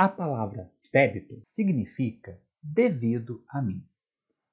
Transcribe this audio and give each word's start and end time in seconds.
A 0.00 0.08
palavra 0.08 0.72
débito 0.90 1.38
significa 1.42 2.40
devido 2.62 3.44
a 3.46 3.60
mim. 3.60 3.86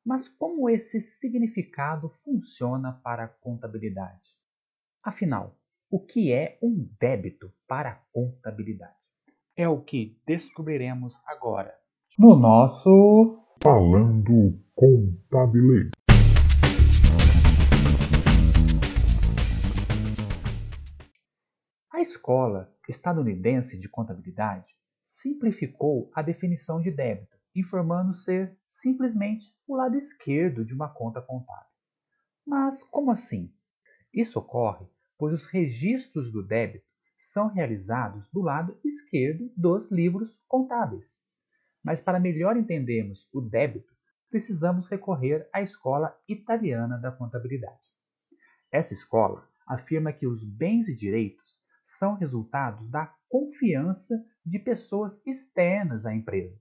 Mas 0.05 0.27
como 0.27 0.69
esse 0.69 0.99
significado 0.99 2.09
funciona 2.09 2.99
para 3.01 3.23
a 3.23 3.27
contabilidade? 3.29 4.35
Afinal, 5.01 5.57
o 5.89 6.01
que 6.01 6.33
é 6.33 6.59
um 6.61 6.89
débito 6.99 7.49
para 7.65 7.91
a 7.91 7.95
contabilidade? 8.11 8.91
É 9.55 9.69
o 9.69 9.81
que 9.81 10.21
descobriremos 10.27 11.15
agora 11.25 11.73
no 12.19 12.35
nosso 12.35 13.39
Falando 13.63 14.61
Contabilês. 14.75 15.91
A 21.93 22.01
escola 22.01 22.69
estadunidense 22.89 23.79
de 23.79 23.87
contabilidade 23.87 24.75
simplificou 25.07 26.11
a 26.13 26.21
definição 26.21 26.81
de 26.81 26.91
débito, 26.91 27.37
informando 27.55 28.13
ser 28.13 28.55
simplesmente 28.67 29.55
o 29.65 29.75
lado 29.75 29.95
esquerdo 29.95 30.65
de 30.65 30.73
uma 30.73 30.89
conta 30.89 31.21
contábil. 31.21 31.71
Mas 32.45 32.83
como 32.83 33.09
assim? 33.09 33.53
Isso 34.13 34.37
ocorre 34.37 34.87
pois 35.17 35.33
os 35.33 35.45
registros 35.45 36.31
do 36.31 36.43
débito 36.43 36.85
são 37.17 37.47
realizados 37.47 38.27
do 38.27 38.41
lado 38.41 38.77
esquerdo 38.85 39.51
dos 39.57 39.89
livros 39.89 40.43
contábeis. 40.47 41.15
Mas 41.83 41.99
para 41.99 42.19
melhor 42.19 42.55
entendermos 42.55 43.27
o 43.33 43.41
débito, 43.41 43.91
precisamos 44.29 44.87
recorrer 44.87 45.49
à 45.51 45.61
escola 45.61 46.15
italiana 46.27 46.97
da 46.97 47.11
contabilidade. 47.11 47.91
Essa 48.71 48.93
escola 48.93 49.47
afirma 49.65 50.13
que 50.13 50.27
os 50.27 50.43
bens 50.43 50.87
e 50.87 50.95
direitos 50.95 51.63
são 51.87 52.15
resultados 52.15 52.89
da 52.89 53.15
confiança 53.29 54.21
de 54.45 54.59
pessoas 54.59 55.21
externas 55.25 56.05
à 56.05 56.13
empresa. 56.13 56.59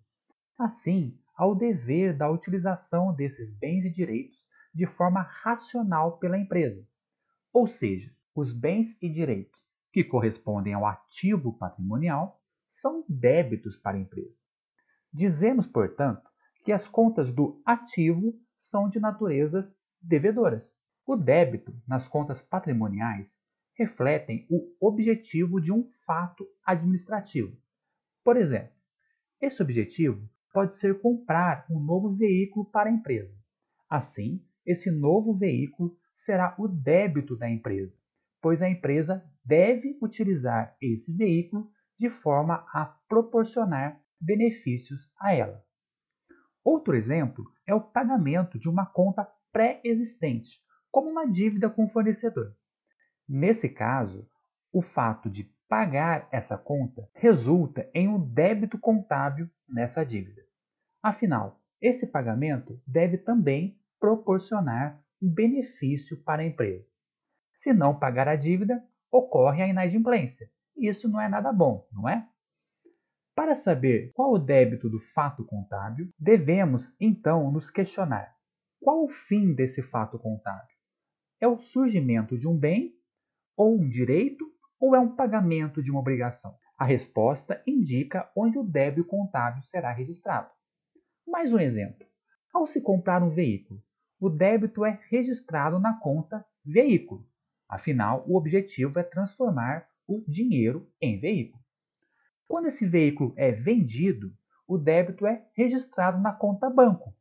Assim, 0.56 1.18
há 1.36 1.44
o 1.44 1.54
dever 1.56 2.16
da 2.16 2.30
utilização 2.30 3.12
desses 3.12 3.52
bens 3.52 3.84
e 3.84 3.90
direitos 3.90 4.48
de 4.72 4.86
forma 4.86 5.22
racional 5.22 6.18
pela 6.18 6.38
empresa. 6.38 6.86
Ou 7.52 7.66
seja, 7.66 8.14
os 8.36 8.52
bens 8.52 8.96
e 9.02 9.08
direitos 9.08 9.66
que 9.92 10.04
correspondem 10.04 10.74
ao 10.74 10.86
ativo 10.86 11.52
patrimonial 11.52 12.40
são 12.68 13.04
débitos 13.08 13.76
para 13.76 13.96
a 13.96 14.00
empresa. 14.00 14.42
Dizemos, 15.12 15.66
portanto, 15.66 16.30
que 16.64 16.70
as 16.70 16.86
contas 16.86 17.32
do 17.32 17.60
ativo 17.66 18.38
são 18.56 18.88
de 18.88 19.00
naturezas 19.00 19.76
devedoras. 20.00 20.72
O 21.04 21.16
débito 21.16 21.74
nas 21.86 22.06
contas 22.06 22.40
patrimoniais 22.42 23.40
refletem 23.76 24.46
o 24.50 24.74
objetivo 24.80 25.60
de 25.60 25.72
um 25.72 25.86
fato 26.06 26.46
administrativo. 26.64 27.56
Por 28.24 28.36
exemplo, 28.36 28.72
esse 29.40 29.62
objetivo 29.62 30.28
pode 30.52 30.74
ser 30.74 31.00
comprar 31.00 31.66
um 31.70 31.78
novo 31.78 32.14
veículo 32.14 32.64
para 32.64 32.88
a 32.88 32.92
empresa. 32.92 33.38
Assim, 33.88 34.42
esse 34.64 34.90
novo 34.90 35.34
veículo 35.34 35.96
será 36.14 36.56
o 36.58 36.66
débito 36.66 37.36
da 37.36 37.48
empresa, 37.48 37.98
pois 38.40 38.62
a 38.62 38.68
empresa 38.68 39.22
deve 39.44 39.98
utilizar 40.00 40.74
esse 40.80 41.14
veículo 41.14 41.70
de 41.98 42.08
forma 42.08 42.66
a 42.72 42.86
proporcionar 43.08 44.00
benefícios 44.20 45.12
a 45.20 45.34
ela. 45.34 45.64
Outro 46.64 46.96
exemplo 46.96 47.44
é 47.66 47.74
o 47.74 47.80
pagamento 47.80 48.58
de 48.58 48.68
uma 48.68 48.86
conta 48.86 49.28
pré-existente, 49.52 50.60
como 50.90 51.10
uma 51.10 51.24
dívida 51.24 51.70
com 51.70 51.84
o 51.84 51.88
fornecedor. 51.88 52.56
Nesse 53.28 53.68
caso, 53.68 54.28
o 54.72 54.80
fato 54.80 55.28
de 55.28 55.44
pagar 55.68 56.28
essa 56.30 56.56
conta 56.56 57.08
resulta 57.14 57.90
em 57.92 58.08
um 58.08 58.20
débito 58.20 58.78
contábil 58.78 59.50
nessa 59.68 60.04
dívida. 60.04 60.42
Afinal, 61.02 61.60
esse 61.80 62.06
pagamento 62.06 62.80
deve 62.86 63.18
também 63.18 63.78
proporcionar 63.98 65.02
um 65.20 65.28
benefício 65.28 66.22
para 66.22 66.42
a 66.42 66.46
empresa. 66.46 66.90
Se 67.54 67.72
não 67.72 67.98
pagar 67.98 68.28
a 68.28 68.36
dívida, 68.36 68.82
ocorre 69.10 69.62
a 69.62 69.68
inadimplência. 69.68 70.50
Isso 70.76 71.08
não 71.08 71.20
é 71.20 71.28
nada 71.28 71.52
bom, 71.52 71.88
não 71.90 72.08
é? 72.08 72.28
Para 73.34 73.54
saber 73.54 74.12
qual 74.14 74.32
o 74.32 74.38
débito 74.38 74.88
do 74.88 74.98
fato 74.98 75.44
contábil, 75.44 76.08
devemos 76.18 76.94
então 77.00 77.50
nos 77.50 77.70
questionar: 77.70 78.34
qual 78.80 79.04
o 79.04 79.08
fim 79.08 79.54
desse 79.54 79.82
fato 79.82 80.18
contábil? 80.18 80.76
É 81.40 81.46
o 81.46 81.58
surgimento 81.58 82.38
de 82.38 82.48
um 82.48 82.56
bem, 82.56 82.95
ou 83.56 83.80
um 83.80 83.88
direito, 83.88 84.44
ou 84.78 84.94
é 84.94 85.00
um 85.00 85.14
pagamento 85.14 85.82
de 85.82 85.90
uma 85.90 86.00
obrigação? 86.00 86.56
A 86.78 86.84
resposta 86.84 87.62
indica 87.66 88.30
onde 88.36 88.58
o 88.58 88.62
débito 88.62 89.08
contábil 89.08 89.62
será 89.62 89.90
registrado. 89.92 90.50
Mais 91.26 91.52
um 91.52 91.58
exemplo: 91.58 92.06
ao 92.52 92.66
se 92.66 92.82
comprar 92.82 93.22
um 93.22 93.30
veículo, 93.30 93.82
o 94.20 94.28
débito 94.28 94.84
é 94.84 95.00
registrado 95.08 95.78
na 95.78 95.98
conta 95.98 96.44
veículo. 96.64 97.26
Afinal, 97.68 98.24
o 98.28 98.36
objetivo 98.36 98.98
é 98.98 99.02
transformar 99.02 99.88
o 100.06 100.22
dinheiro 100.28 100.88
em 101.00 101.18
veículo. 101.18 101.62
Quando 102.46 102.66
esse 102.66 102.86
veículo 102.86 103.34
é 103.36 103.50
vendido, 103.50 104.32
o 104.66 104.78
débito 104.78 105.26
é 105.26 105.46
registrado 105.54 106.20
na 106.20 106.32
conta 106.32 106.70
banco. 106.70 107.14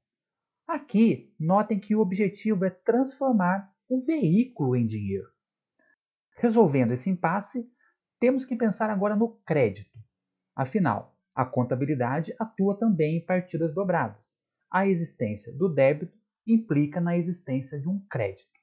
Aqui, 0.68 1.34
notem 1.40 1.79
que 1.79 1.95
o 1.95 2.00
objetivo 2.00 2.66
é 2.66 2.69
transformar 2.69 3.72
o 3.88 4.00
veículo 4.00 4.75
em 4.75 4.85
dinheiro. 4.85 5.34
Resolvendo 6.35 6.91
esse 6.94 7.09
impasse, 7.09 7.69
temos 8.19 8.46
que 8.46 8.56
pensar 8.56 8.90
agora 8.90 9.16
no 9.16 9.38
crédito. 9.46 9.97
Afinal, 10.56 11.18
a 11.34 11.46
contabilidade 11.46 12.34
atua 12.40 12.78
também 12.78 13.18
em 13.18 13.25
partidas 13.25 13.73
dobradas. 13.73 14.38
A 14.72 14.88
existência 14.88 15.53
do 15.53 15.68
débito 15.68 16.18
implica 16.45 17.01
na 17.01 17.18
existência 17.18 17.79
de 17.79 17.90
um 17.90 18.00
crédito. 18.09 18.53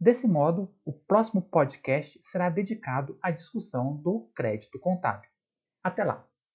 Desse 0.00 0.26
modo, 0.26 0.74
o 0.84 0.92
próximo 0.92 1.40
podcast 1.40 2.20
será 2.24 2.50
dedicado 2.50 3.18
à 3.22 3.30
discussão 3.30 3.96
do 3.96 4.30
crédito 4.34 4.78
contábil. 4.78 5.30
Até 5.82 6.04
lá! 6.04 6.28